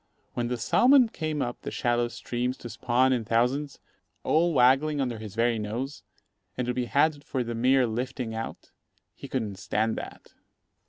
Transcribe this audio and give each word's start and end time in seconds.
When 0.33 0.47
the 0.47 0.57
salmon 0.57 1.09
came 1.09 1.43
up 1.43 1.61
the 1.61 1.69
shallow 1.69 2.07
streams 2.07 2.57
to 2.57 2.69
spawn 2.69 3.13
in 3.13 3.23
thousands, 3.23 3.77
all 4.23 4.51
waggling 4.51 4.99
under 4.99 5.19
his 5.19 5.35
very 5.35 5.59
nose, 5.59 6.01
and 6.57 6.65
to 6.65 6.73
be 6.73 6.85
had 6.85 7.23
for 7.23 7.43
the 7.43 7.53
mere 7.53 7.85
lifting 7.85 8.33
out, 8.33 8.71
he 9.13 9.27
couldn't 9.27 9.57
stand 9.59 9.95
that. 9.97 10.33